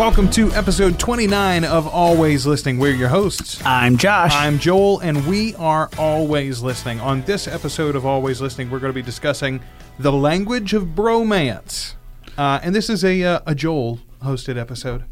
[0.00, 2.78] Welcome to episode 29 of Always Listening.
[2.78, 3.60] We're your hosts.
[3.66, 4.32] I'm Josh.
[4.34, 7.00] I'm Joel, and we are always listening.
[7.00, 9.60] On this episode of Always Listening, we're going to be discussing
[9.98, 11.96] the language of bromance.
[12.38, 15.04] Uh, and this is a, uh, a Joel hosted episode.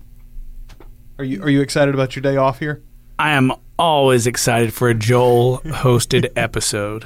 [1.18, 2.82] Are you are you excited about your day off here?
[3.18, 7.04] I am always excited for a Joel hosted episode.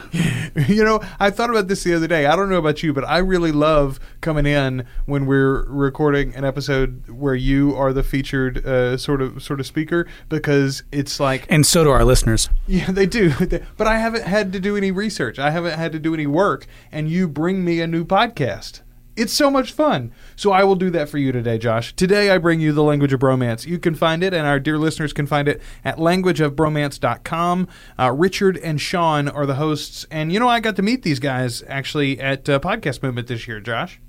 [0.69, 2.27] you know, I thought about this the other day.
[2.27, 6.45] I don't know about you, but I really love coming in when we're recording an
[6.45, 11.47] episode where you are the featured uh, sort of sort of speaker because it's like
[11.49, 12.49] And so do our listeners.
[12.67, 13.33] Yeah, they do.
[13.77, 15.39] But I haven't had to do any research.
[15.39, 18.81] I haven't had to do any work, and you bring me a new podcast.
[19.15, 20.13] It's so much fun.
[20.37, 21.95] So I will do that for you today, Josh.
[21.95, 23.67] Today I bring you the language of bromance.
[23.67, 27.69] You can find it, and our dear listeners can find it at languageofbromance.com.
[27.99, 31.19] Uh, Richard and Shawn are the hosts, and you know I got to meet these
[31.19, 34.01] guys actually at uh, Podcast Movement this year, Josh.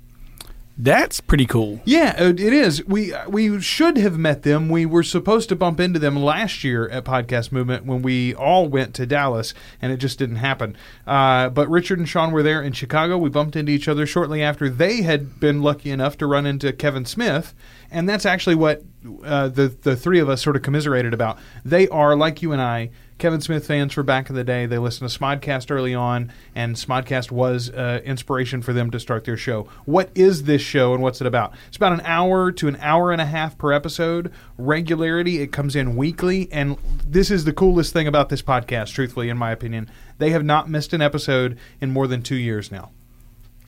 [0.76, 1.80] That's pretty cool.
[1.84, 2.84] Yeah, uh, it is.
[2.84, 4.68] We we should have met them.
[4.68, 8.66] We were supposed to bump into them last year at Podcast Movement when we all
[8.66, 10.76] went to Dallas, and it just didn't happen.
[11.06, 13.16] Uh, but Richard and Shawn were there in Chicago.
[13.16, 16.72] We bumped into each other shortly after they had been lucky enough to run into
[16.72, 17.54] Kevin Smith,
[17.88, 18.82] and that's actually what
[19.24, 21.38] uh, the the three of us sort of commiserated about.
[21.64, 22.90] They are like you and I.
[23.18, 24.66] Kevin Smith fans for back in the day.
[24.66, 29.24] They listened to Smodcast early on, and Smodcast was uh, inspiration for them to start
[29.24, 29.68] their show.
[29.84, 31.54] What is this show and what's it about?
[31.68, 34.32] It's about an hour to an hour and a half per episode.
[34.58, 36.76] Regularity, it comes in weekly, and
[37.06, 39.88] this is the coolest thing about this podcast, truthfully, in my opinion.
[40.18, 42.90] They have not missed an episode in more than two years now.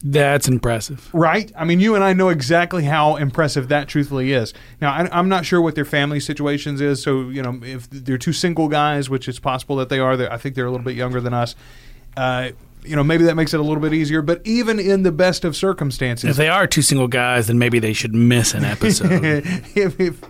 [0.02, 1.08] That's impressive.
[1.12, 1.50] Right?
[1.56, 4.52] I mean, you and I know exactly how impressive that truthfully is.
[4.80, 7.02] Now, I, am not sure what their family situations is.
[7.02, 10.36] So, you know, if they're two single guys, which it's possible that they are, I
[10.36, 11.56] think they're a little bit younger than us.
[12.16, 12.50] Uh,
[12.84, 14.22] you know, maybe that makes it a little bit easier.
[14.22, 17.78] But even in the best of circumstances, if they are two single guys, then maybe
[17.78, 19.22] they should miss an episode.
[19.74, 20.20] if, if,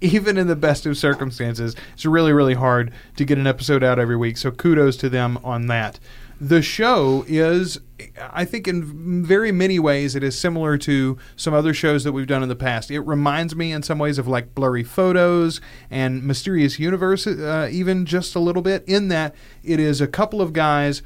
[0.00, 3.98] even in the best of circumstances, it's really, really hard to get an episode out
[3.98, 4.36] every week.
[4.36, 5.98] So kudos to them on that
[6.40, 7.80] the show is
[8.20, 12.26] I think in very many ways it is similar to some other shows that we've
[12.26, 12.90] done in the past.
[12.90, 15.60] It reminds me in some ways of like Blurry Photos
[15.90, 20.42] and Mysterious Universe, uh, even just a little bit, in that it is a couple
[20.42, 21.02] of guys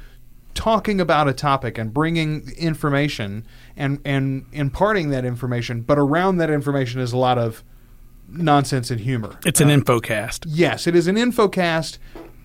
[0.53, 3.45] talking about a topic and bringing information
[3.77, 7.63] and, and imparting that information, but around that information is a lot of
[8.27, 9.39] nonsense and humor.
[9.45, 10.45] It's an uh, infocast.
[10.47, 11.99] Yes, it is an infocast,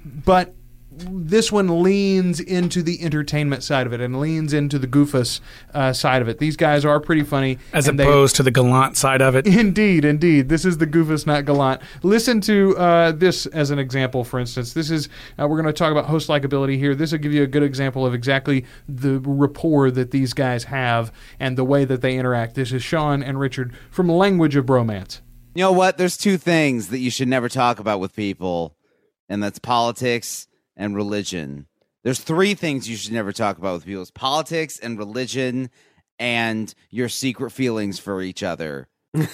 [0.04, 0.54] but
[0.96, 5.40] this one leans into the entertainment side of it and leans into the goofus
[5.74, 6.38] uh, side of it.
[6.38, 9.46] These guys are pretty funny, as opposed they, to the gallant side of it.
[9.66, 11.82] Indeed, indeed, this is the goofus, not gallant.
[12.02, 14.24] Listen to uh, this as an example.
[14.24, 15.08] For instance, this is
[15.38, 16.94] uh, we're going to talk about host likability here.
[16.94, 21.12] This will give you a good example of exactly the rapport that these guys have
[21.38, 22.54] and the way that they interact.
[22.54, 25.20] This is Shawn and Richard from Language of Bromance.
[25.54, 25.98] You know what?
[25.98, 28.76] There's two things that you should never talk about with people,
[29.28, 31.66] and that's politics and religion.
[32.02, 35.70] There's three things you should never talk about with people: it's politics and religion,
[36.18, 38.88] and your secret feelings for each other.
[39.16, 39.28] uh,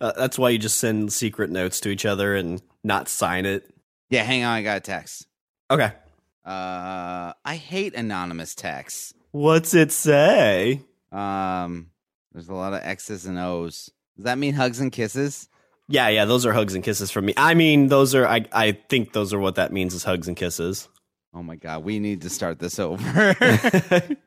[0.00, 3.72] that's why you just send secret notes to each other and not sign it.
[4.08, 5.26] Yeah, hang on, I got a text.
[5.70, 5.92] Okay.
[6.44, 9.14] Uh, I hate anonymous texts.
[9.30, 10.82] What's it say?
[11.12, 11.90] Um,
[12.32, 13.90] there's a lot of X's and O's.
[14.16, 15.48] Does that mean hugs and kisses?
[15.90, 17.34] Yeah, yeah, those are hugs and kisses from me.
[17.36, 20.36] I mean, those are I I think those are what that means is hugs and
[20.36, 20.88] kisses.
[21.34, 23.36] Oh my god, we need to start this over.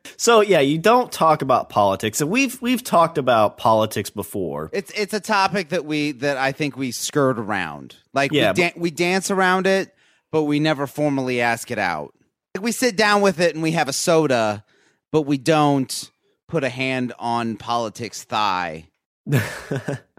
[0.18, 2.20] so yeah, you don't talk about politics.
[2.20, 4.70] And we've we've talked about politics before.
[4.74, 7.96] It's it's a topic that we that I think we skirt around.
[8.14, 9.94] Like yeah, we, dan- we dance around it,
[10.32, 12.14] but we never formally ask it out.
[12.56, 14.66] Like we sit down with it and we have a soda,
[15.14, 16.12] but we don't
[16.50, 18.88] put a hand on politics thigh.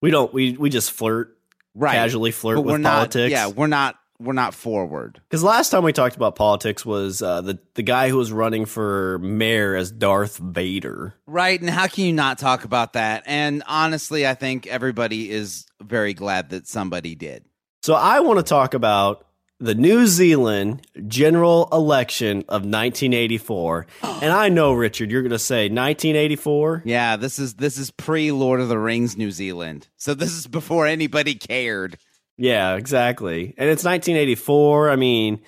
[0.00, 0.32] We don't.
[0.32, 1.36] We we just flirt,
[1.74, 1.92] right?
[1.92, 3.32] Casually flirt but with politics.
[3.32, 3.96] Not, yeah, we're not.
[4.20, 5.20] We're not forward.
[5.28, 8.64] Because last time we talked about politics was uh, the the guy who was running
[8.64, 11.14] for mayor as Darth Vader.
[11.26, 13.22] Right, and how can you not talk about that?
[13.26, 17.44] And honestly, I think everybody is very glad that somebody did.
[17.82, 19.27] So I want to talk about
[19.60, 23.86] the New Zealand general election of 1984.
[24.02, 26.82] and I know Richard, you're going to say 1984?
[26.84, 29.88] Yeah, this is this is pre Lord of the Rings New Zealand.
[29.96, 31.98] So this is before anybody cared.
[32.36, 33.54] Yeah, exactly.
[33.58, 34.90] And it's 1984.
[34.90, 35.40] I mean,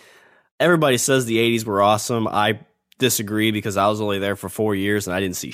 [0.59, 2.27] everybody says the 80s were awesome.
[2.27, 2.61] I
[2.99, 5.53] disagree because I was only there for 4 years and I didn't see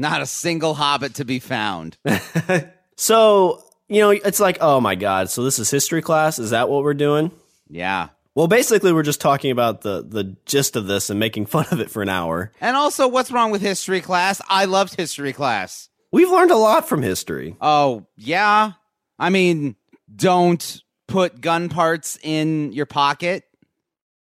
[0.00, 1.98] not a single hobbit to be found.
[2.96, 6.38] so, you know, it's like, oh my god, so this is history class?
[6.38, 7.32] Is that what we're doing?
[7.68, 8.08] Yeah.
[8.36, 11.80] Well, basically, we're just talking about the the gist of this and making fun of
[11.80, 12.52] it for an hour.
[12.60, 14.40] And also, what's wrong with history class?
[14.48, 15.88] I loved history class.
[16.12, 17.56] We've learned a lot from history.
[17.60, 18.72] Oh, yeah.
[19.18, 19.76] I mean,
[20.14, 23.44] don't put gun parts in your pocket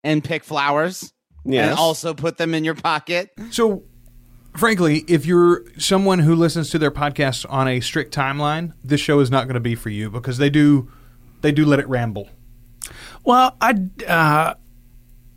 [0.04, 1.13] and pick flowers.
[1.45, 1.71] Yes.
[1.71, 3.31] And also put them in your pocket.
[3.51, 3.83] So,
[4.55, 9.19] frankly, if you're someone who listens to their podcasts on a strict timeline, this show
[9.19, 10.91] is not going to be for you because they do
[11.41, 12.29] they do let it ramble.
[13.25, 13.75] Well, I
[14.07, 14.53] uh,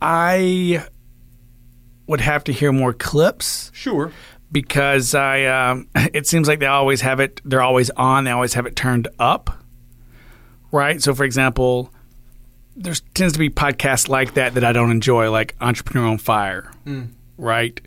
[0.01, 0.85] I
[2.07, 4.11] would have to hear more clips Sure.
[4.51, 7.41] because I um, it seems like they always have it.
[7.43, 8.23] They're always on.
[8.23, 9.49] They always have it turned up,
[10.71, 11.01] right?
[11.01, 11.91] So, for example,
[12.75, 16.71] there tends to be podcasts like that that I don't enjoy, like Entrepreneur on Fire,
[17.37, 17.81] right?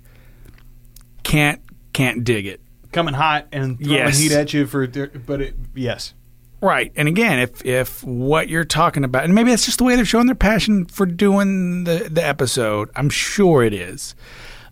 [1.23, 1.61] Can't
[1.93, 2.61] can't dig it.
[2.93, 4.19] Coming hot and throwing Yes.
[4.19, 6.15] heat at you for but it yes.
[6.63, 6.93] Right.
[6.97, 10.05] And again, if if what you're talking about, and maybe that's just the way they're
[10.05, 12.91] showing their passion for doing the the episode.
[12.97, 14.15] I'm sure it is.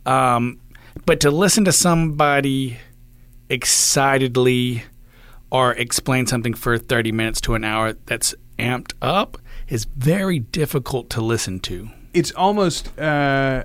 [0.05, 0.61] Um,
[1.07, 2.79] but to listen to somebody
[3.49, 4.83] excitedly
[5.51, 11.09] or explain something for 30 minutes to an hour that's amped up is very difficult
[11.11, 11.89] to listen to.
[12.13, 13.65] It's almost uh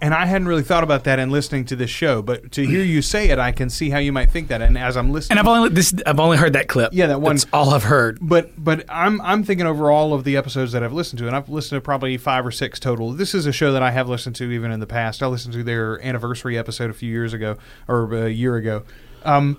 [0.00, 2.82] and I hadn't really thought about that in listening to this show, but to hear
[2.82, 4.62] you say it, I can see how you might think that.
[4.62, 6.92] And as I'm listening, And I've only this I've only heard that clip.
[6.92, 8.18] Yeah, that one- That's all I've heard.
[8.20, 11.36] but but I'm I'm thinking over all of the episodes that I've listened to, and
[11.36, 13.12] I've listened to probably five or six total.
[13.12, 15.22] This is a show that I have listened to even in the past.
[15.22, 17.56] I listened to their anniversary episode a few years ago
[17.88, 18.82] or a year ago.
[19.24, 19.58] Um,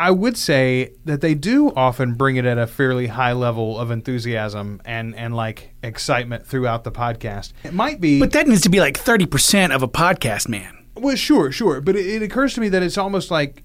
[0.00, 3.90] I would say that they do often bring it at a fairly high level of
[3.90, 7.52] enthusiasm and and like excitement throughout the podcast.
[7.64, 10.86] It might be, But that needs to be like 30% of a podcast, man.
[10.96, 13.62] well, sure, sure, but it, it occurs to me that it's almost like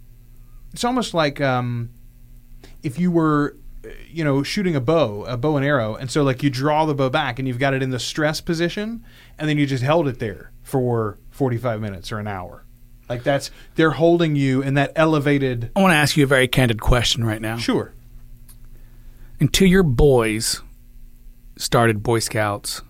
[0.74, 1.90] it's almost like um,
[2.84, 3.56] if you were,
[4.10, 6.94] you know, shooting a bow, a bow and arrow, and so like you draw the
[6.94, 9.06] bow back and you've got it in the stress position,
[9.40, 12.65] and then you just held it there for forty five minutes or an hour.
[13.10, 15.72] Like that's they're holding you in that elevated.
[15.76, 17.58] I want to ask you a very candid question right now.
[17.58, 17.94] Sure.
[19.40, 20.62] until your boys
[21.58, 22.82] started Boy Scouts,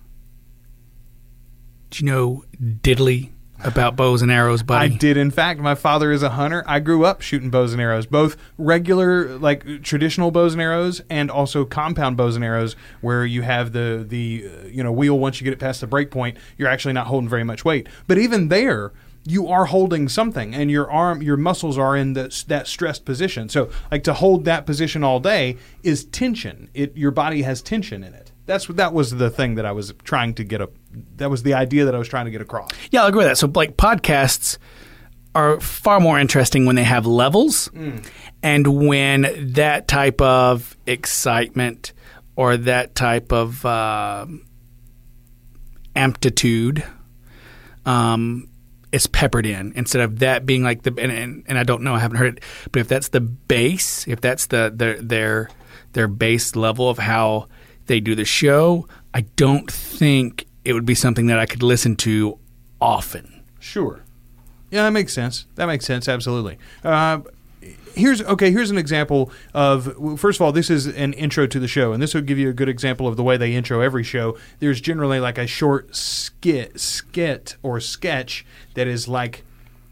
[1.90, 3.32] do you know diddly
[3.64, 4.94] about bows and arrows, buddy?
[4.94, 5.60] I did, in fact.
[5.60, 6.64] My father is a hunter.
[6.68, 11.32] I grew up shooting bows and arrows, both regular, like traditional bows and arrows, and
[11.32, 15.18] also compound bows and arrows, where you have the the uh, you know wheel.
[15.18, 17.88] Once you get it past the break point, you're actually not holding very much weight.
[18.08, 18.92] But even there,
[19.26, 23.50] you are holding something, and your arm, your muscles are in the, that stressed position.
[23.50, 26.70] So, like to hold that position all day is tension.
[26.74, 28.32] It your body has tension in it.
[28.46, 30.70] That's that was the thing that I was trying to get a.
[31.18, 32.70] That was the idea that I was trying to get across.
[32.92, 33.38] yeah, I'll agree with that.
[33.38, 34.58] So, like, podcasts
[35.34, 37.70] are far more interesting when they have levels
[38.42, 41.92] and when that type of excitement
[42.38, 44.26] or that type of uh,
[45.94, 46.86] amplitude
[47.86, 48.48] um,
[48.96, 51.94] is peppered in instead of that being like the and, and, and I don't know
[51.94, 55.50] I haven't heard it but if that's the base if that's the their their
[55.94, 57.48] their base level of how
[57.88, 61.96] they do the show I don't think it would be something that I could listen
[61.98, 62.40] to
[62.82, 64.02] often Sure.
[64.70, 65.48] Yeah, that makes sense.
[65.56, 66.08] That makes sense.
[66.08, 66.60] Absolutely.
[66.84, 67.22] Uh,
[67.96, 68.52] here's okay.
[68.52, 70.20] Here's an example of.
[70.20, 72.50] First of all, this is an intro to the show, and this will give you
[72.50, 74.38] a good example of the way they intro every show.
[74.60, 79.45] There's generally like a short skit, skit or sketch that is like.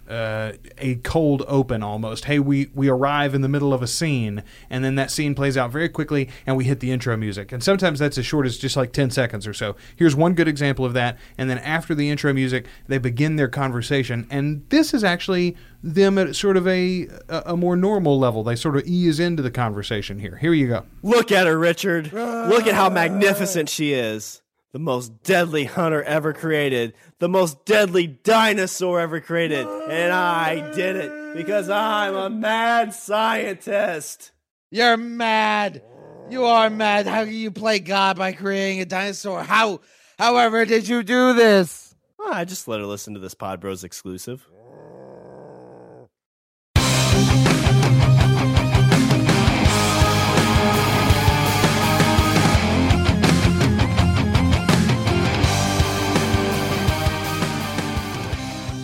[0.09, 2.25] Uh, a cold open almost.
[2.25, 5.55] Hey, we we arrive in the middle of a scene, and then that scene plays
[5.55, 7.53] out very quickly, and we hit the intro music.
[7.53, 9.77] And sometimes that's as short as just like ten seconds or so.
[9.95, 11.17] Here's one good example of that.
[11.37, 16.17] And then after the intro music, they begin their conversation, and this is actually them
[16.17, 18.43] at sort of a a, a more normal level.
[18.43, 20.35] They sort of ease into the conversation here.
[20.35, 20.85] Here you go.
[21.01, 22.11] Look at her, Richard.
[22.11, 24.42] Look at how magnificent she is.
[24.73, 26.95] The most deadly hunter ever created.
[27.19, 29.67] The most deadly dinosaur ever created.
[29.67, 34.31] And I did it because I'm a mad scientist.
[34.71, 35.83] You're mad.
[36.27, 37.05] You are mad.
[37.05, 39.43] How can you play God by creating a dinosaur?
[39.43, 39.81] How,
[40.17, 41.93] however, did you do this?
[42.19, 44.47] Oh, I just let her listen to this Pod Bros exclusive.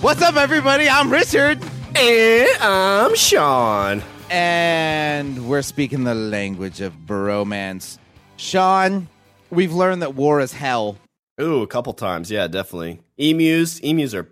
[0.09, 0.89] What's up, everybody?
[0.89, 1.61] I'm Richard.
[1.95, 4.01] And I'm Shawn.
[4.31, 7.99] And we're speaking the language of bromance.
[8.35, 9.07] Shawn,
[9.51, 10.97] we've learned that war is hell.
[11.39, 12.31] Ooh, a couple times.
[12.31, 13.01] Yeah, definitely.
[13.19, 13.79] Emus.
[13.81, 14.27] Emus are.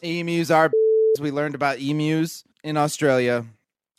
[0.00, 0.70] Emus are.
[1.20, 3.46] We learned about emus in Australia,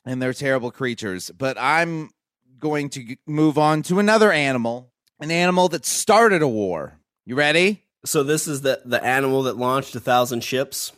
[0.06, 1.30] and they're terrible creatures.
[1.30, 2.10] But I'm
[2.58, 6.98] going to move on to another animal, an animal that started a war.
[7.25, 7.85] You ready?
[8.06, 10.92] So this is the the animal that launched a thousand ships.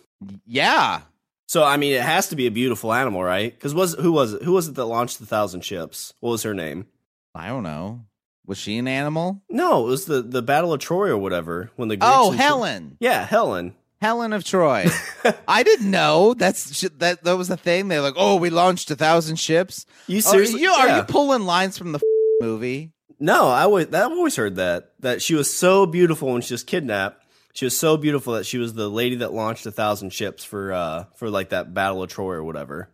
[0.45, 1.01] Yeah.
[1.47, 3.53] So I mean, it has to be a beautiful animal, right?
[3.53, 4.43] Because was who was it?
[4.43, 6.13] Who was it that launched the thousand ships?
[6.19, 6.87] What was her name?
[7.33, 8.01] I don't know.
[8.45, 9.41] Was she an animal?
[9.49, 11.69] No, it was the the Battle of Troy or whatever.
[11.75, 12.97] When the Greeks Oh, Helen.
[12.99, 13.75] yeah, Helen.
[14.01, 14.85] Helen of Troy.
[15.47, 17.87] I didn't know that's that that was a thing.
[17.87, 19.85] They're like, oh, we launched a thousand ships.
[20.07, 20.61] You Oh, seriously?
[20.61, 21.99] you, are you pulling lines from the
[22.41, 22.91] movie?
[23.19, 26.63] No, I always I've always heard that that she was so beautiful when she was
[26.63, 27.23] kidnapped.
[27.53, 30.71] She was so beautiful that she was the lady that launched a thousand ships for
[30.71, 32.89] uh for like that Battle of Troy or whatever.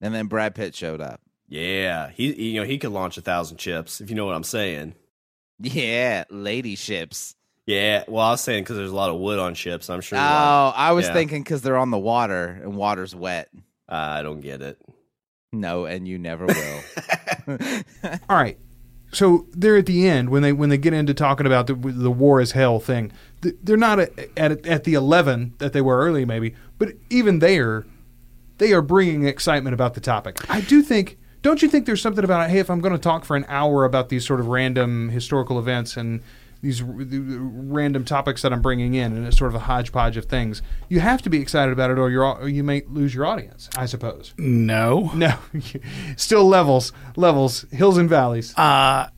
[0.00, 1.20] And then Brad Pitt showed up.
[1.48, 4.44] Yeah, he you know he could launch a thousand ships if you know what I'm
[4.44, 4.94] saying.
[5.58, 7.34] Yeah, lady ships.
[7.66, 9.90] Yeah, well I was saying because there's a lot of wood on ships.
[9.90, 10.18] I'm sure.
[10.18, 11.12] Oh, uh, I was yeah.
[11.12, 13.48] thinking because they're on the water and water's wet.
[13.88, 14.80] I don't get it.
[15.52, 16.80] No, and you never will.
[18.28, 18.58] All right.
[19.14, 22.10] So they're at the end when they when they get into talking about the the
[22.10, 23.12] war is hell thing.
[23.40, 27.86] They're not at at, at the eleven that they were early, maybe, but even there,
[28.58, 30.38] they are bringing excitement about the topic.
[30.50, 31.18] I do think.
[31.42, 33.84] Don't you think there's something about hey, if I'm going to talk for an hour
[33.84, 36.22] about these sort of random historical events and
[36.64, 40.62] these random topics that I'm bringing in, and it's sort of a hodgepodge of things,
[40.88, 43.68] you have to be excited about it, or you're or you may lose your audience.
[43.76, 44.32] I suppose.
[44.38, 45.10] No.
[45.14, 45.36] No,
[46.16, 48.56] still levels, levels, hills and valleys.
[48.56, 49.08] Uh,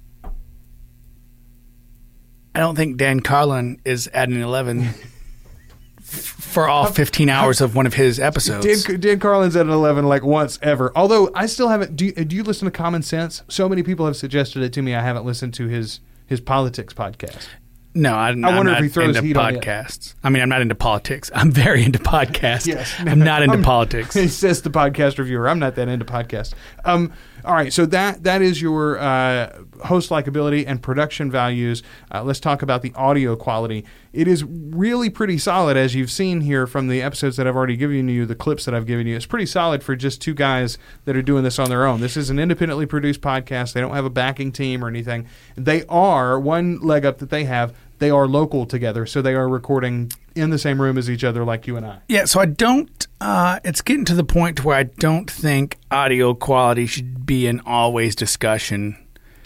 [2.55, 4.89] I don't think Dan Carlin is at an 11
[6.01, 8.85] for all 15 hours of one of his episodes.
[8.85, 10.91] Dan, Dan Carlin's at an 11 like once ever.
[10.97, 11.95] Although I still haven't.
[11.95, 13.45] Do you, do you listen to Common Sense?
[13.49, 14.97] So many people have suggested it to me.
[14.97, 17.47] I haven't listened to his his politics podcast.
[17.95, 20.15] no, I, I'm wonder if not he throws into podcasts.
[20.23, 21.31] I mean, I'm not into politics.
[21.35, 22.67] I'm very into podcasts.
[22.67, 22.93] Yes.
[22.99, 24.15] I'm not into I'm- politics.
[24.15, 25.49] He says the podcast reviewer.
[25.49, 26.53] I'm not that into podcasts.
[26.85, 27.13] Um,
[27.45, 29.53] all right, so that that is your uh,
[29.85, 31.83] host likability and production values.
[32.13, 33.85] Uh, let's talk about the audio quality.
[34.13, 37.77] It is really pretty solid, as you've seen here from the episodes that I've already
[37.77, 39.17] given you, the clips that I've given you.
[39.17, 42.01] It's pretty solid for just two guys that are doing this on their own.
[42.01, 43.73] This is an independently produced podcast.
[43.73, 45.27] They don't have a backing team or anything.
[45.55, 47.75] They are one leg up that they have.
[47.99, 51.45] They are local together, so they are recording in the same room as each other,
[51.45, 52.01] like you and I.
[52.09, 53.07] Yeah, so I don't.
[53.21, 57.63] Uh, it's getting to the point where I don't think audio quality should be an
[57.65, 58.99] always discussion.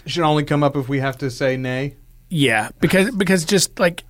[0.05, 1.95] Should only come up if we have to say nay.
[2.29, 4.03] Yeah, because because just like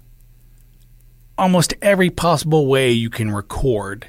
[1.38, 4.08] almost every possible way you can record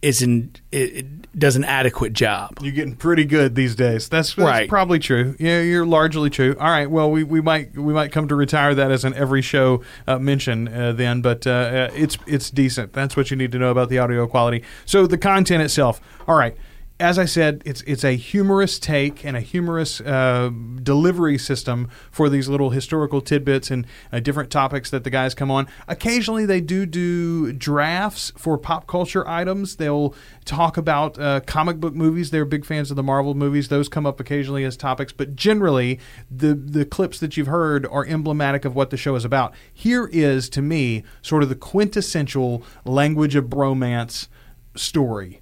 [0.00, 2.58] isn't it, it does an adequate job.
[2.60, 4.08] You're getting pretty good these days.
[4.08, 4.68] That's, that's Right.
[4.68, 5.36] probably true.
[5.38, 6.56] Yeah, you're largely true.
[6.58, 6.90] All right.
[6.90, 10.18] Well, we, we might we might come to retire that as an every show uh,
[10.18, 12.92] mention uh, then, but uh, uh, it's it's decent.
[12.92, 14.64] That's what you need to know about the audio quality.
[14.86, 16.00] So the content itself.
[16.26, 16.56] All right.
[17.02, 20.52] As I said, it's it's a humorous take and a humorous uh,
[20.84, 25.50] delivery system for these little historical tidbits and uh, different topics that the guys come
[25.50, 25.66] on.
[25.88, 29.74] Occasionally, they do do drafts for pop culture items.
[29.74, 32.30] They'll talk about uh, comic book movies.
[32.30, 33.66] They're big fans of the Marvel movies.
[33.66, 35.98] Those come up occasionally as topics, but generally,
[36.30, 39.52] the the clips that you've heard are emblematic of what the show is about.
[39.74, 44.28] Here is, to me, sort of the quintessential language of bromance
[44.76, 45.40] story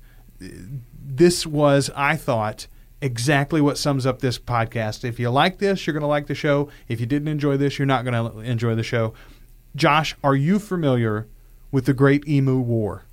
[1.02, 2.66] this was, I thought,
[3.00, 5.04] exactly what sums up this podcast.
[5.04, 6.68] If you like this, you're going to like the show.
[6.88, 9.14] If you didn't enjoy this, you're not going to enjoy the show.
[9.74, 11.26] Josh, are you familiar
[11.70, 13.04] with the Great Emu War?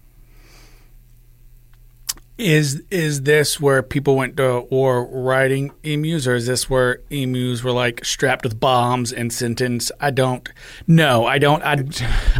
[2.37, 7.63] Is is this where people went to war riding emus, or is this where emus
[7.63, 9.91] were like strapped with bombs and sentenced?
[9.99, 10.47] I don't
[10.85, 11.25] know.
[11.25, 11.63] I don't.
[11.63, 11.83] I,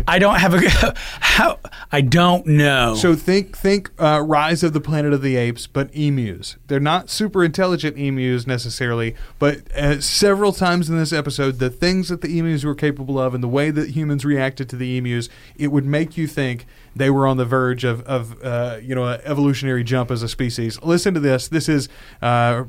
[0.08, 0.60] I don't have a.
[1.20, 1.60] How
[1.92, 2.94] I don't know.
[2.94, 6.58] So think think uh, Rise of the Planet of the Apes, but emus.
[6.68, 12.10] They're not super intelligent emus necessarily, but uh, several times in this episode, the things
[12.10, 15.27] that the emus were capable of and the way that humans reacted to the emus,
[15.56, 19.06] it would make you think they were on the verge of, of uh, you know,
[19.06, 20.82] an evolutionary jump as a species.
[20.82, 21.48] Listen to this.
[21.48, 21.89] This is.
[22.22, 22.65] Uh,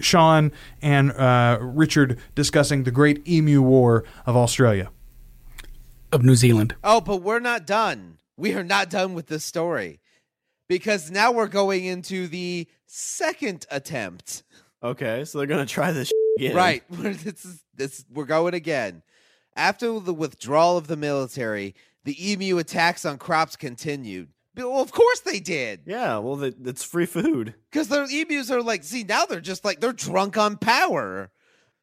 [0.00, 4.90] Shawn and uh, Richard discussing the Great Emu War of Australia.
[6.10, 6.74] of New Zealand.
[6.82, 8.16] Oh, but we're not done.
[8.36, 10.00] We are not done with this story
[10.66, 14.42] because now we're going into the second attempt.
[14.82, 16.56] Okay, so they're gonna try this again.
[16.56, 16.82] Right.
[16.90, 19.02] We're, this is, this, we're going again.
[19.54, 24.28] After the withdrawal of the military, the emu attacks on crops continued.
[24.56, 25.82] Well, of course they did.
[25.86, 26.18] Yeah.
[26.18, 27.54] Well, that it's free food.
[27.70, 31.30] Because the emus are like, see, now they're just like, they're drunk on power.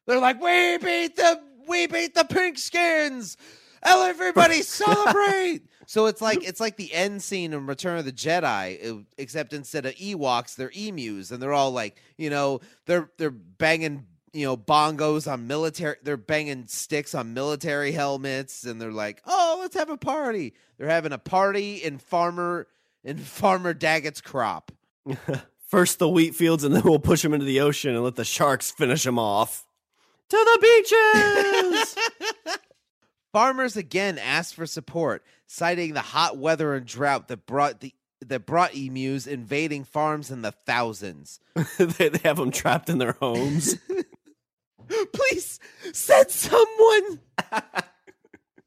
[0.06, 3.36] They're like, we beat the, we beat the pink skins.
[3.82, 5.62] Everybody celebrate.
[5.86, 9.86] so it's like, it's like the end scene in Return of the Jedi, except instead
[9.86, 11.32] of Ewoks, they're emus.
[11.32, 16.16] And they're all like, you know, they're, they're banging, you know, bongos on military, they're
[16.16, 18.64] banging sticks on military helmets.
[18.64, 20.54] And they're like, oh, let's have a party.
[20.78, 22.66] They're having a party in Farmer
[23.04, 24.72] in Farmer Daggett's crop.
[25.66, 28.24] First the wheat fields, and then we'll push them into the ocean and let the
[28.24, 29.64] sharks finish them off.
[30.30, 32.56] To the beaches!
[33.32, 37.94] Farmers again asked for support, citing the hot weather and drought that brought the
[38.26, 41.40] that brought emus invading farms in the thousands.
[41.78, 43.78] they, they have them trapped in their homes.
[45.12, 45.60] Please
[45.92, 47.20] send someone.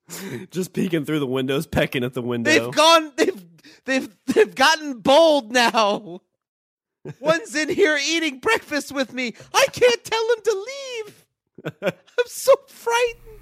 [0.51, 2.51] Just peeking through the windows, pecking at the window.
[2.51, 3.11] They've gone.
[3.15, 3.45] They've
[3.85, 6.21] they've they've gotten bold now.
[7.19, 9.33] One's in here eating breakfast with me.
[9.53, 11.25] I can't tell him to leave.
[11.81, 13.39] I'm so frightened.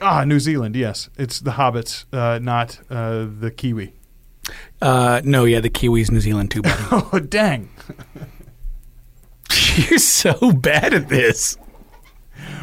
[0.00, 0.74] Ah, New Zealand.
[0.76, 3.94] Yes, it's the hobbits, uh, not uh, the kiwi.
[4.82, 6.82] Uh, no, yeah, the Kiwis, New Zealand too, buddy.
[6.90, 7.70] Oh, dang.
[9.76, 11.56] You're so bad at this.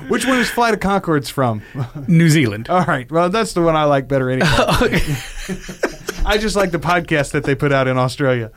[0.07, 1.61] Which one is Flight of Conchords from?
[2.07, 2.69] New Zealand.
[2.69, 3.09] All right.
[3.11, 4.47] Well, that's the one I like better anyway.
[6.25, 8.51] I just like the podcast that they put out in Australia.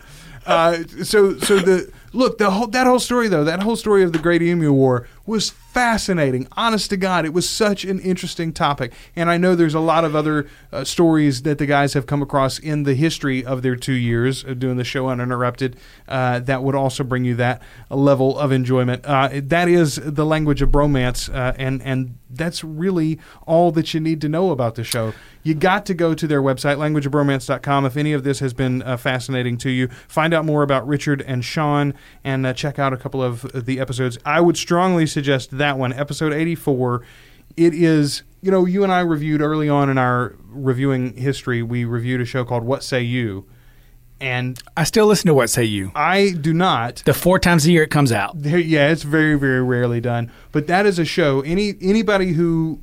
[0.47, 4.13] Uh, so, so the look, the whole that whole story though, that whole story of
[4.13, 6.47] the Great Emu War was fascinating.
[6.57, 10.05] Honest to God, it was such an interesting topic, and I know there's a lot
[10.05, 13.75] of other uh, stories that the guys have come across in the history of their
[13.75, 15.77] two years of doing the show uninterrupted
[16.09, 19.05] uh, that would also bring you that level of enjoyment.
[19.05, 24.01] Uh, that is the language of bromance, uh, and and that's really all that you
[24.01, 25.13] need to know about the show.
[25.43, 27.87] You got to go to their website, languageofbromance.com.
[27.87, 31.23] If any of this has been uh, fascinating to you, find out more about Richard
[31.23, 34.19] and Shawn and uh, check out a couple of the episodes.
[34.25, 37.05] I would strongly suggest that one, episode 84.
[37.57, 41.85] It is, you know, you and I reviewed early on in our reviewing history, we
[41.85, 43.47] reviewed a show called What Say You.
[44.25, 45.93] And I still listen to What Say You.
[45.95, 48.41] I do not The four times a year it comes out.
[48.41, 50.31] there, yeah, it's very, very rarely done.
[50.51, 51.43] But that is a show.
[51.43, 52.81] Any anybody who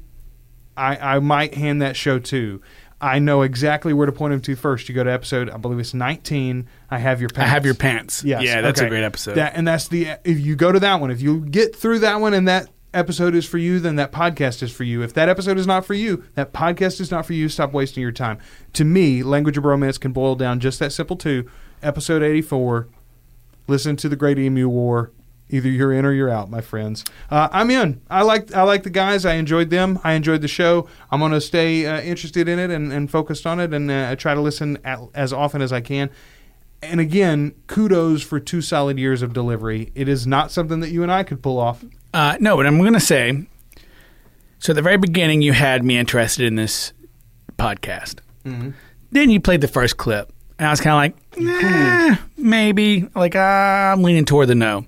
[0.77, 2.61] I, I might hand that show to,
[3.01, 4.87] I know exactly where to point them to first.
[4.87, 6.67] You go to episode, I believe it's 19.
[6.91, 7.51] I have your I pants.
[7.51, 8.23] have your pants.
[8.23, 8.43] Yes.
[8.43, 8.85] Yeah, that's okay.
[8.85, 9.33] a great episode.
[9.35, 12.21] That, and that's the if you go to that one, if you get through that
[12.21, 15.01] one and that episode is for you, then that podcast is for you.
[15.01, 17.49] If that episode is not for you, that podcast is not for you.
[17.49, 18.39] Stop wasting your time.
[18.73, 21.49] To me, language of romance can boil down just that simple to
[21.81, 22.87] episode 84.
[23.67, 25.11] Listen to the Great Emu War.
[25.49, 27.03] Either you're in or you're out, my friends.
[27.29, 28.01] Uh, I'm in.
[28.09, 29.25] I like I like the guys.
[29.25, 29.99] I enjoyed them.
[30.01, 30.87] I enjoyed the show.
[31.11, 34.15] I'm going to stay uh, interested in it and, and focused on it, and uh,
[34.15, 36.09] try to listen at, as often as I can.
[36.81, 39.91] And again, kudos for two solid years of delivery.
[39.93, 41.83] It is not something that you and I could pull off.
[42.13, 43.45] Uh, no, but I'm going to say
[44.61, 46.93] so at the very beginning, you had me interested in this
[47.57, 48.19] podcast.
[49.11, 53.07] Then you played the first clip, and I was kind of like, nah, maybe.
[53.15, 54.85] Like, uh, I'm leaning toward the no.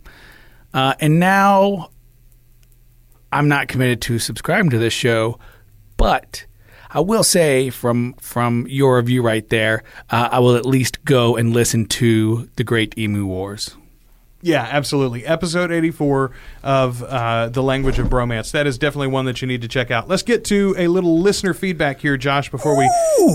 [0.76, 1.90] Uh, and now
[3.32, 5.40] I'm not committed to subscribing to this show,
[5.98, 6.46] but
[6.92, 9.82] I will say from from your review right there,
[10.12, 13.76] uh, I will at least go and listen to the Great Emu Wars.
[14.44, 15.26] Yeah, absolutely.
[15.26, 16.32] Episode 84
[16.64, 18.52] of uh, The Language of Bromance.
[18.52, 20.10] That is definitely one that you need to check out.
[20.10, 22.84] Let's get to a little listener feedback here, Josh, before we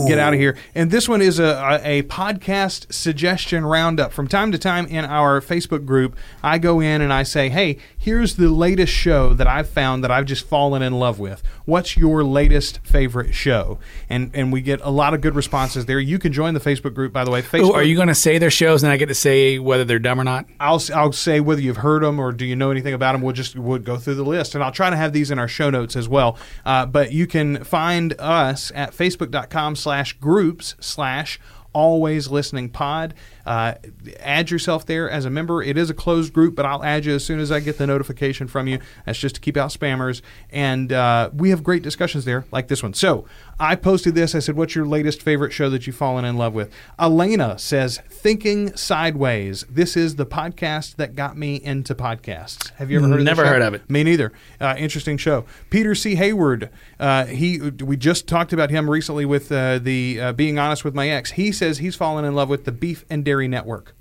[0.06, 0.58] get out of here.
[0.74, 4.12] And this one is a, a, a podcast suggestion roundup.
[4.12, 7.78] From time to time in our Facebook group, I go in and I say, hey,
[7.96, 11.42] here's the latest show that I've found that I've just fallen in love with.
[11.64, 13.78] What's your latest favorite show?
[14.10, 16.00] And and we get a lot of good responses there.
[16.00, 17.40] You can join the Facebook group, by the way.
[17.40, 19.84] Facebook, Ooh, are you going to say their shows and I get to say whether
[19.84, 20.44] they're dumb or not?
[20.60, 23.22] I'll I'll say whether you've heard them or do you know anything about them.
[23.22, 25.48] We'll just we'll go through the list, and I'll try to have these in our
[25.48, 26.38] show notes as well.
[26.64, 31.38] Uh, but you can find us at facebook.com/slash groups slash
[31.72, 33.14] always listening pod.
[33.48, 33.74] Uh,
[34.20, 35.62] add yourself there as a member.
[35.62, 37.86] It is a closed group, but I'll add you as soon as I get the
[37.86, 38.78] notification from you.
[39.06, 40.20] That's just to keep out spammers.
[40.50, 42.92] And uh, we have great discussions there, like this one.
[42.92, 43.24] So
[43.58, 44.34] I posted this.
[44.34, 48.02] I said, "What's your latest favorite show that you've fallen in love with?" Elena says,
[48.10, 52.70] "Thinking Sideways." This is the podcast that got me into podcasts.
[52.74, 53.22] Have you ever heard?
[53.22, 53.52] Never of show?
[53.54, 53.88] heard of it.
[53.88, 54.30] Me neither.
[54.60, 55.46] Uh, interesting show.
[55.70, 56.16] Peter C.
[56.16, 56.68] Hayward.
[57.00, 60.94] Uh, he we just talked about him recently with uh, the uh, being honest with
[60.94, 61.30] my ex.
[61.30, 63.94] He says he's fallen in love with the Beef and Dairy Network.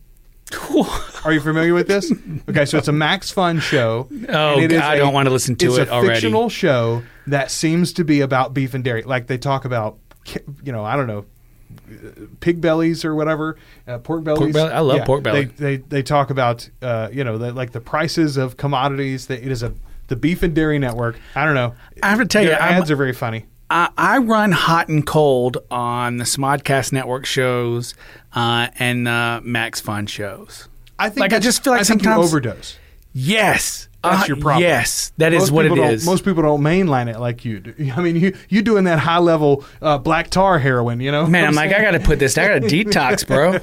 [1.25, 2.09] Are you familiar with this?
[2.49, 4.07] Okay, so it's a Max Fun show.
[4.29, 5.69] Oh, and it is God, I don't want to listen to it.
[5.69, 6.13] it's it a already.
[6.15, 9.01] fictional show that seems to be about beef and dairy.
[9.03, 11.25] Like they talk about, ki- you know, I don't know,
[12.39, 14.53] pig bellies or whatever, uh, pork bellies.
[14.53, 14.71] belly?
[14.71, 15.45] I love pork belly.
[15.45, 19.27] They they, they talk about, uh, you know, the, like the prices of commodities.
[19.27, 19.73] That it is a
[20.07, 21.19] the beef and dairy network.
[21.35, 21.75] I don't know.
[22.01, 23.45] I have to tell you, Their I'm- ads are very funny.
[23.69, 27.95] I, I run hot and cold on the Smodcast Network shows
[28.37, 30.69] uh, and uh, Max Fun shows.
[30.99, 32.77] I think Like, I just feel like I think you sometimes- overdose.
[33.13, 33.83] Yes.
[34.03, 34.61] That's Uh, your problem.
[34.61, 36.05] Yes, that is Most what it people don't- is.
[36.05, 37.73] Most people don't mainline it like you do.
[37.95, 41.25] I mean, you you doing that high level uh, black tar heroin, you know?
[41.25, 42.37] Man, what I'm like, I got to put this.
[42.37, 43.57] I got to detox, bro.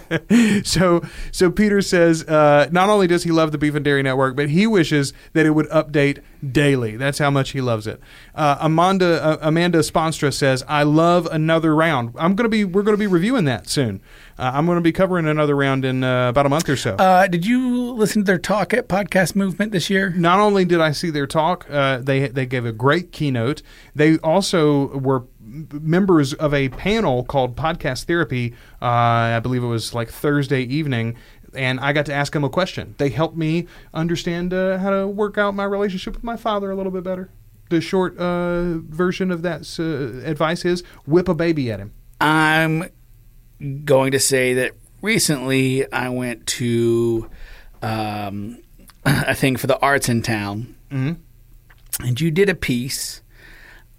[0.64, 4.34] so so Peter says uh, not only does he love the Beef and Dairy Network,
[4.34, 6.18] but he wishes that it would update
[6.50, 6.96] daily.
[6.96, 8.00] That's how much he loves it.
[8.34, 12.12] Uh, Amanda uh, Amanda Sponstra says, "I love another round.
[12.18, 14.00] I'm gonna be we're gonna be reviewing that soon.
[14.38, 17.26] Uh, I'm gonna be covering another round in uh, about a month or so." Uh,
[17.26, 20.10] did you listen to their talk at Podcast Movement this year?
[20.10, 23.62] not only did I see their talk, uh, they they gave a great keynote.
[23.94, 25.24] They also were
[25.72, 28.54] members of a panel called Podcast Therapy.
[28.82, 31.16] Uh, I believe it was like Thursday evening.
[31.54, 32.96] And I got to ask them a question.
[32.98, 36.74] They helped me understand uh, how to work out my relationship with my father a
[36.74, 37.30] little bit better.
[37.70, 41.92] The short uh, version of that uh, advice is whip a baby at him.
[42.20, 42.90] I'm
[43.84, 47.30] going to say that recently I went to
[47.82, 48.58] um,
[49.04, 50.74] a thing for the arts in town,
[52.00, 53.20] and you did a piece.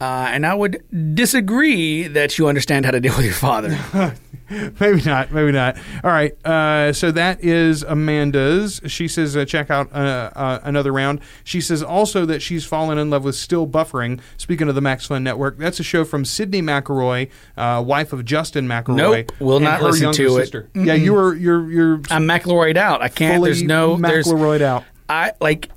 [0.02, 0.84] Uh, and I would
[1.16, 3.78] disagree that you understand how to deal with your father.
[4.50, 5.32] maybe not.
[5.32, 5.78] Maybe not.
[6.04, 6.34] All right.
[6.46, 8.82] Uh, so that is Amanda's.
[8.88, 11.22] She says uh, check out uh, uh, another round.
[11.44, 14.20] She says also that she's fallen in love with Still Buffering.
[14.38, 18.26] Speaking of the Max Fun Network, that's a show from Sydnee McElroy, uh, wife of
[18.26, 18.96] Justin McElroy.
[18.96, 20.42] Nope, will not listen to it.
[20.42, 20.70] sister.
[20.76, 23.02] Yeah, you were you're you're I'm McElroyed out.
[23.02, 23.38] I can't.
[23.38, 23.96] fully There's no.
[23.96, 24.28] There's.
[24.28, 24.84] McElroyed out.
[25.08, 25.70] I like.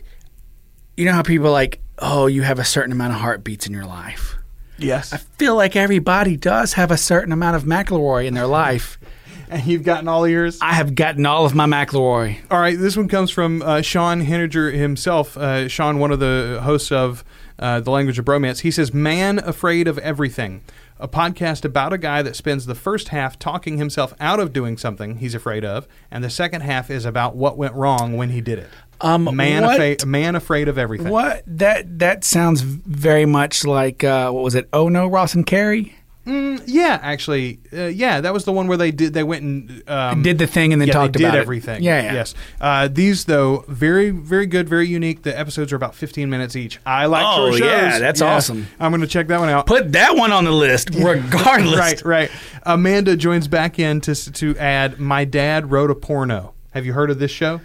[0.96, 3.86] You know how people like, oh, you have a certain amount of heartbeats in your
[3.86, 4.36] life.
[4.78, 5.12] Yes.
[5.12, 8.98] I feel like everybody does have a certain amount of McElroy in their life.
[9.50, 10.58] and you've gotten all yours.
[10.60, 12.38] I have gotten all of my McElroy.
[12.50, 15.36] All right, this one comes from uh, Shawn Henniger himself.
[15.36, 17.24] Uh, Shawn, one of the hosts of
[17.58, 20.62] uh, The Language of Bromance, he says, Man Afraid of Everything,
[21.00, 24.76] a podcast about a guy that spends the first half talking himself out of doing
[24.76, 28.40] something he's afraid of, and the second half is about what went wrong when he
[28.40, 28.68] did it.
[29.00, 31.08] Um, Man, what- afraid, man afraid of everything.
[31.10, 34.68] What that that sounds very much like uh, what was it?
[34.72, 35.94] Oh no, Ross and Carrie
[36.28, 39.14] Mm, yeah, actually, uh, yeah, that was the one where they did.
[39.14, 41.40] They went and um, did the thing and then yeah, talked they did about it.
[41.40, 41.82] everything.
[41.82, 42.12] Yeah, yeah.
[42.12, 42.34] Yes.
[42.60, 45.22] Uh, these though, very, very good, very unique.
[45.22, 46.78] The episodes are about 15 minutes each.
[46.84, 47.60] I like Oh, shows.
[47.60, 48.66] yeah, that's awesome.
[48.78, 49.64] I'm going to check that one out.
[49.66, 51.78] Put that one on the list, regardless.
[51.78, 52.30] right, right.
[52.64, 55.00] Amanda joins back in to to add.
[55.00, 56.52] My dad wrote a porno.
[56.72, 57.60] Have you heard of this show?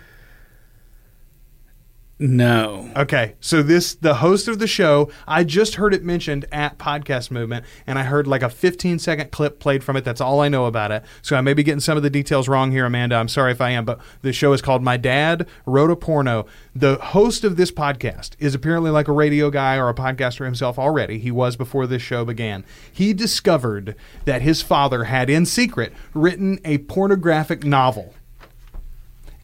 [2.19, 2.91] No.
[2.95, 5.11] Okay, so this the host of the show.
[5.27, 9.31] I just heard it mentioned at Podcast Movement, and I heard like a 15 second
[9.31, 10.05] clip played from it.
[10.05, 11.03] That's all I know about it.
[11.23, 13.15] So I may be getting some of the details wrong here, Amanda.
[13.15, 16.45] I'm sorry if I am, but the show is called My Dad Wrote a Porno.
[16.75, 20.77] The host of this podcast is apparently like a radio guy or a podcaster himself
[20.77, 21.17] already.
[21.17, 22.63] He was before this show began.
[22.91, 23.95] He discovered
[24.25, 28.13] that his father had, in secret, written a pornographic novel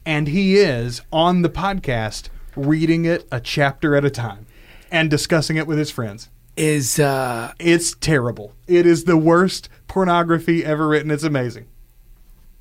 [0.05, 2.29] and he is on the podcast
[2.59, 4.45] reading it a chapter at a time
[4.91, 6.29] and discussing it with his friends.
[6.57, 8.53] Is uh It's terrible.
[8.67, 11.09] It is the worst pornography ever written.
[11.11, 11.67] It's amazing.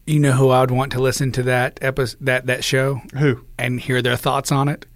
[0.07, 3.45] you know who I would want to listen to that episode that that show Who?
[3.59, 4.87] and hear their thoughts on it?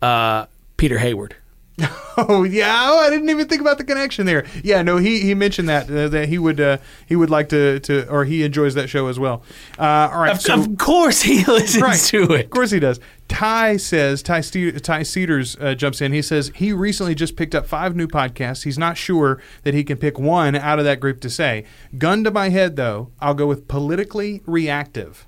[0.00, 0.46] Uh
[0.76, 1.36] Peter Hayward.
[2.20, 4.44] Oh yeah, oh, I didn't even think about the connection there.
[4.64, 7.78] Yeah, no, he he mentioned that uh, that he would uh, he would like to
[7.78, 9.44] to or he enjoys that show as well.
[9.78, 11.96] Uh, all right, Of, so- of course he listens right.
[12.00, 12.46] to it.
[12.46, 12.98] Of course he does.
[13.28, 16.12] Ty says, Ty, Ste- Ty Cedars uh, jumps in.
[16.12, 18.64] He says he recently just picked up five new podcasts.
[18.64, 21.66] He's not sure that he can pick one out of that group to say.
[21.98, 25.24] Gun to my head, though, I'll go with politically reactive.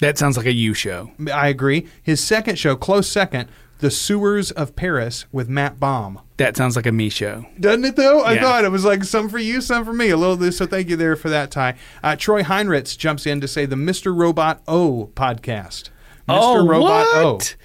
[0.00, 1.10] That sounds like a you show.
[1.32, 1.88] I agree.
[2.00, 3.48] His second show, close second,
[3.78, 6.20] The Sewers of Paris with Matt Baume.
[6.36, 7.46] That sounds like a me show.
[7.60, 8.22] Doesn't it though?
[8.22, 8.42] I Yeah.
[8.42, 10.10] thought it was like some for you, some for me.
[10.10, 11.74] A little of this, so thank you there for that, Ty.
[12.02, 14.14] Uh, Troy Heinritz jumps in to say the Mr.
[14.16, 15.90] Robot O podcast.
[16.28, 16.40] Mr.
[16.40, 17.32] Oh, Robot O.
[17.34, 17.56] what?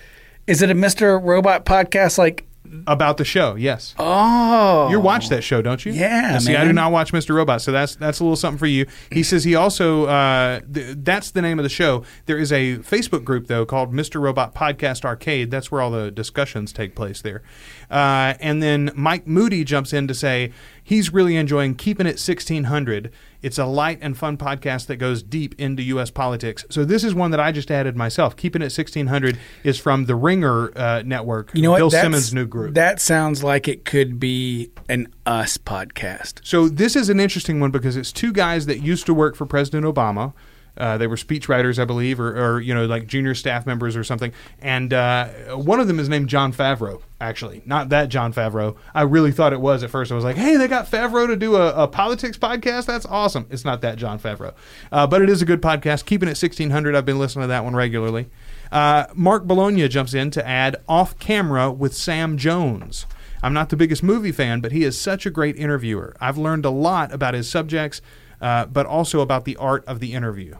[0.45, 1.21] Is it a Mr.
[1.23, 2.45] Robot podcast like
[2.87, 3.93] About the show, yes.
[3.99, 4.89] Oh.
[4.89, 5.91] You watch that show, don't you?
[5.91, 7.35] Yeah, See, I do not watch Mr.
[7.35, 8.85] Robot, so that's that's a little something for you.
[9.11, 12.03] He says he also uh, th- that's the name of the show.
[12.25, 14.21] There is a Facebook group though called Mr.
[14.21, 15.51] Robot Podcast Arcade.
[15.51, 17.43] That's where all the discussions take place there.
[17.91, 20.51] Uh, and then Mike Moody jumps in to say
[20.83, 23.11] he's really enjoying keeping it 1600.
[23.41, 26.09] It's a light and fun podcast that goes deep into U.S.
[26.09, 26.65] politics.
[26.69, 28.35] So this is one that I just added myself.
[28.35, 31.51] Keeping it 1600 is from the Ringer uh, network.
[31.53, 31.77] You know what?
[31.77, 32.73] Bill That's- Simmons' new group.
[32.75, 36.39] That sounds like it could be an us podcast.
[36.43, 39.45] So this is an interesting one because it's two guys that used to work for
[39.45, 40.33] President Obama.
[40.75, 44.03] Uh, they were speechwriters, I believe, or, or you know, like junior staff members or
[44.03, 44.33] something.
[44.59, 47.01] And uh, one of them is named Jon Favreau.
[47.21, 48.75] Actually, not that Jon Favreau.
[48.93, 50.11] I really thought it was at first.
[50.11, 52.85] I was like, "Hey, they got Favreau to do a, a politics podcast.
[52.85, 54.53] That's awesome." It's not that Jon Favreau,
[54.91, 56.05] uh, but it is a good podcast.
[56.05, 56.95] Keeping it sixteen hundred.
[56.95, 58.29] I've been listening to that one regularly.
[58.71, 63.05] Uh, Mark Bologna jumps in to add off camera with Sam Jones.
[63.43, 66.15] I'm not the biggest movie fan, but he is such a great interviewer.
[66.19, 68.01] I've learned a lot about his subjects,
[68.43, 70.55] uh, but also about the art of the interview.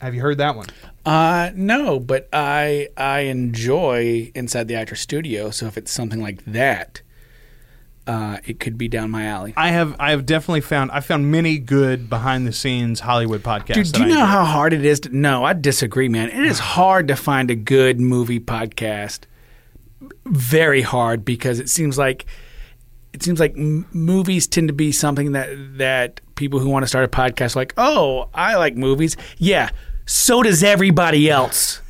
[0.00, 0.66] Have you heard that one?
[1.06, 5.50] Uh, no, but I I enjoy Inside the Actor Studio.
[5.50, 7.02] So if it's something like that,
[8.06, 9.52] uh, it could be down my alley.
[9.56, 13.74] I have I have definitely found I found many good behind the scenes Hollywood podcasts.
[13.74, 14.26] Dude, do you I know enjoy.
[14.26, 15.00] how hard it is?
[15.00, 16.30] To, no, I disagree, man.
[16.30, 19.20] It is hard to find a good movie podcast.
[20.24, 22.26] Very hard because it seems like
[23.12, 25.48] it seems like m- movies tend to be something that
[25.78, 29.16] that people who want to start a podcast are like, oh, I like movies.
[29.38, 29.70] Yeah,
[30.06, 31.80] so does everybody else.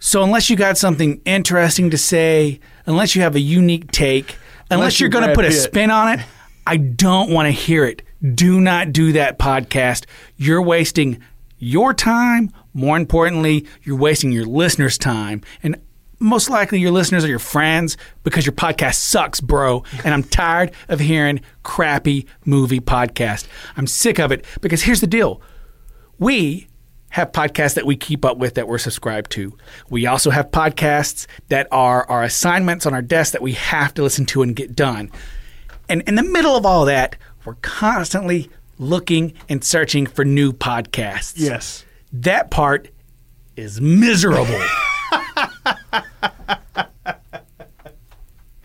[0.00, 4.36] So unless you got something interesting to say, unless you have a unique take,
[4.70, 6.24] unless, Unless you're you're going to put a spin on it,
[6.66, 8.02] I don't want to hear it.
[8.34, 10.04] Do not do that podcast.
[10.36, 11.20] You're wasting
[11.58, 12.52] your time.
[12.74, 15.42] More importantly, you're wasting your listeners' time.
[15.62, 15.80] And
[16.18, 19.84] most likely your listeners are your friends because your podcast sucks, bro.
[20.04, 23.46] And I'm tired of hearing crappy movie podcast.
[23.76, 25.40] I'm sick of it because here's the deal.
[26.18, 26.68] We
[27.10, 29.56] have podcasts that we keep up with that we're subscribed to.
[29.88, 34.02] We also have podcasts that are our assignments on our desk that we have to
[34.02, 35.10] listen to and get done.
[35.88, 41.34] And in the middle of all that, we're constantly looking and searching for new podcasts.
[41.36, 41.84] Yes.
[42.12, 42.88] That part
[43.56, 44.60] is miserable.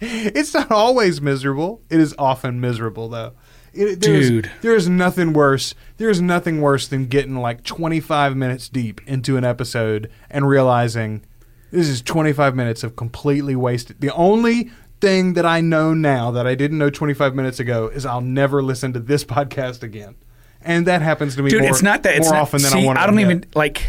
[0.05, 1.81] It's not always miserable.
[1.89, 3.33] It is often miserable, though.
[3.73, 4.51] It, there's, Dude.
[4.61, 5.73] there is nothing worse.
[5.97, 11.23] There is nothing worse than getting like 25 minutes deep into an episode and realizing
[11.71, 13.99] this is 25 minutes of completely wasted.
[14.01, 18.05] The only thing that I know now that I didn't know 25 minutes ago is
[18.05, 20.15] I'll never listen to this podcast again.
[20.61, 22.71] And that happens to me Dude, more, it's not that it's more not, often than
[22.71, 23.37] see, I want to I don't admit.
[23.37, 23.83] even like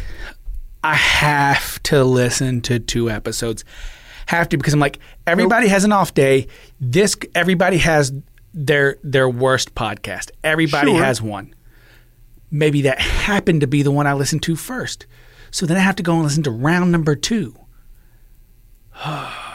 [0.85, 3.65] I have to listen to two episodes.
[4.27, 6.47] Have to because I'm like everybody has an off day.
[6.79, 8.13] This everybody has
[8.53, 10.31] their their worst podcast.
[10.45, 11.03] Everybody Sure.
[11.03, 11.55] has one.
[12.51, 15.07] Maybe that happened to be the one I listened to first.
[15.51, 17.57] So then I have to go and listen to round number 2.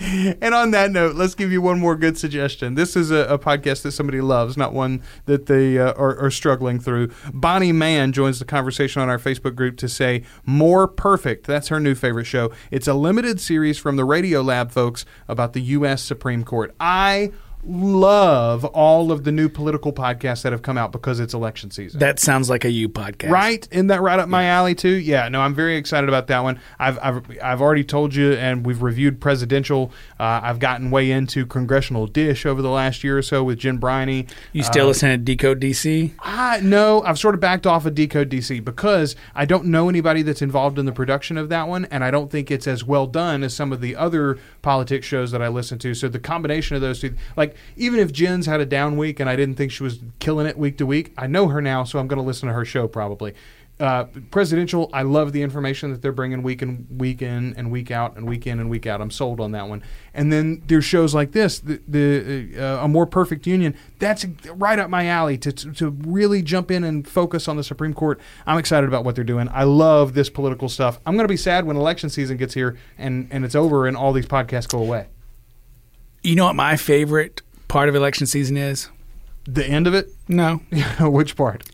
[0.00, 2.74] And on that note, let's give you one more good suggestion.
[2.74, 6.30] This is a, a podcast that somebody loves, not one that they uh, are, are
[6.30, 7.10] struggling through.
[7.32, 11.46] Bonnie Mann joins the conversation on our Facebook group to say, More Perfect.
[11.46, 12.50] That's her new favorite show.
[12.72, 16.02] It's a limited series from the Radio Lab folks about the U.S.
[16.02, 16.74] Supreme Court.
[16.80, 17.30] I
[17.66, 22.00] love all of the new political podcasts that have come out because it's election season.
[22.00, 23.30] That sounds like a you podcast.
[23.30, 23.66] Right?
[23.70, 24.94] Isn't that right up my alley too?
[24.94, 25.28] Yeah.
[25.28, 26.60] No, I'm very excited about that one.
[26.78, 29.92] I've I've, I've already told you, and we've reviewed presidential.
[30.18, 33.78] Uh, I've gotten way into congressional dish over the last year or so with Jen
[33.78, 34.26] Briney.
[34.52, 36.12] You still listen to Decode DC?
[36.20, 40.22] I no, I've sort of backed off of Decode DC because I don't know anybody
[40.22, 43.06] that's involved in the production of that one, and I don't think it's as well
[43.06, 45.94] done as some of the other politics shows that I listen to.
[45.94, 49.28] So the combination of those two, like even if Jen's had a down week and
[49.28, 51.98] I didn't think she was killing it week to week, I know her now, so
[51.98, 53.34] I'm going to listen to her show probably.
[53.80, 57.90] Uh, presidential, I love the information that they're bringing week in, week in, and week
[57.90, 59.00] out, and week in and week out.
[59.00, 59.82] I'm sold on that one.
[60.14, 63.74] And then there's shows like this, the, the uh, a more perfect union.
[63.98, 67.64] That's right up my alley to, to to really jump in and focus on the
[67.64, 68.20] Supreme Court.
[68.46, 69.48] I'm excited about what they're doing.
[69.52, 71.00] I love this political stuff.
[71.04, 73.96] I'm going to be sad when election season gets here and and it's over and
[73.96, 75.08] all these podcasts go away.
[76.22, 78.88] You know what my favorite part of election season is?
[79.46, 80.56] The end of it, No.
[81.00, 81.64] which part?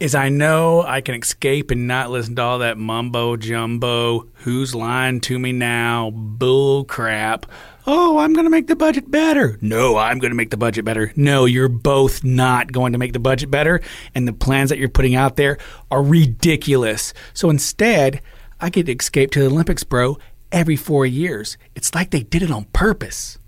[0.00, 4.74] is I know I can escape and not listen to all that mumbo jumbo, who's
[4.74, 7.44] lying to me now, bull crap.
[7.86, 9.58] Oh, I'm going to make the budget better.
[9.60, 11.12] No, I'm going to make the budget better.
[11.16, 13.82] No, you're both not going to make the budget better,
[14.14, 15.58] and the plans that you're putting out there
[15.90, 17.12] are ridiculous.
[17.34, 18.22] So instead,
[18.58, 20.16] I get to escape to the Olympics, bro,
[20.50, 21.58] every four years.
[21.74, 23.38] It's like they did it on purpose.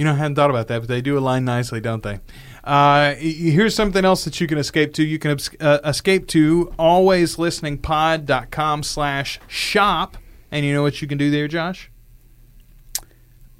[0.00, 2.20] You know, I hadn't thought about that, but they do align nicely, don't they?
[2.64, 5.04] Uh, here's something else that you can escape to.
[5.04, 10.16] You can uh, escape to alwayslisteningpod.com slash shop.
[10.50, 11.90] And you know what you can do there, Josh?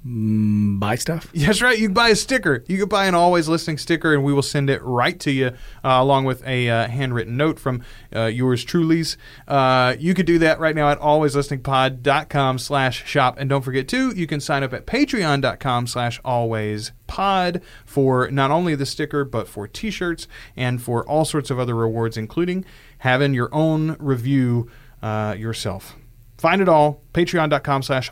[0.05, 1.31] Mm, buy stuff?
[1.33, 1.77] That's right.
[1.77, 2.63] You can buy a sticker.
[2.67, 5.47] You can buy an always listening sticker, and we will send it right to you,
[5.47, 7.83] uh, along with a uh, handwritten note from
[8.15, 9.15] uh, yours truly's.
[9.47, 13.37] Uh, you could do that right now at alwayslisteningpod.com slash shop.
[13.37, 18.73] And don't forget, too, you can sign up at patreon.com slash alwayspod for not only
[18.73, 22.65] the sticker, but for t-shirts and for all sorts of other rewards, including
[22.99, 24.67] having your own review
[25.03, 25.95] uh, yourself.
[26.39, 28.11] Find it all, patreon.com slash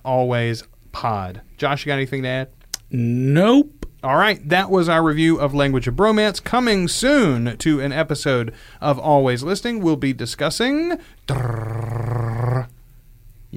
[1.00, 1.42] alwayspod.
[1.58, 2.50] Josh, you got anything to add?
[2.92, 3.86] Nope.
[4.02, 6.42] All right, that was our review of Language of Bromance.
[6.42, 12.68] Coming soon to an episode of Always Listening, we'll be discussing your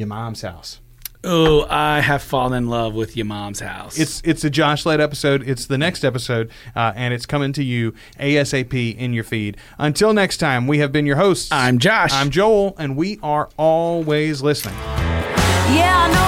[0.06, 0.80] mom's house.
[1.24, 3.96] Oh, I have fallen in love with your mom's house.
[3.96, 5.48] It's it's a Josh led episode.
[5.48, 9.56] It's the next episode, uh, and it's coming to you ASAP in your feed.
[9.78, 11.52] Until next time, we have been your hosts.
[11.52, 12.12] I'm Josh.
[12.12, 14.74] I'm Joel, and we are always listening.
[14.74, 16.21] Yeah,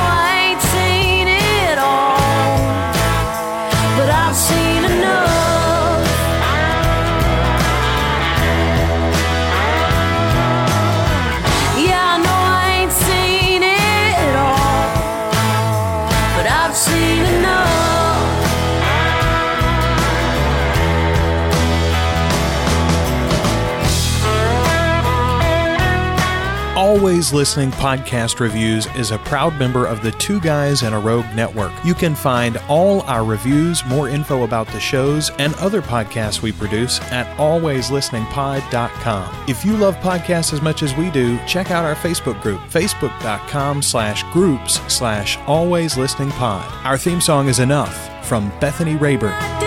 [26.84, 31.24] Always Listening Podcast Reviews is a proud member of the Two Guys and a Rogue
[31.34, 31.72] Network.
[31.82, 36.52] You can find all our reviews, more info about the shows, and other podcasts we
[36.52, 39.48] produce at alwayslisteningpod.com.
[39.48, 43.80] If you love podcasts as much as we do, check out our Facebook group, facebook.com
[43.80, 46.70] slash groups slash always listening pod.
[46.84, 49.63] Our theme song is Enough from Bethany Rayburn.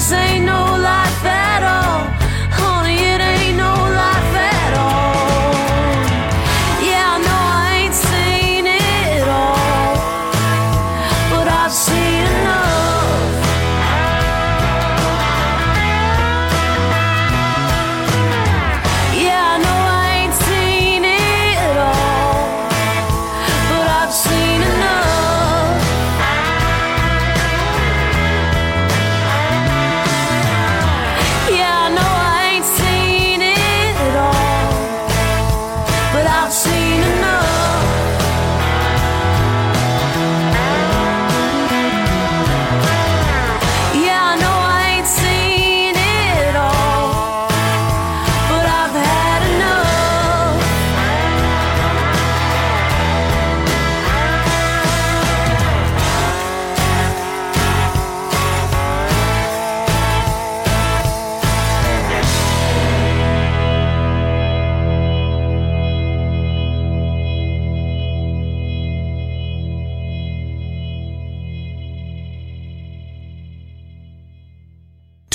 [0.00, 2.09] This ain't no life at all.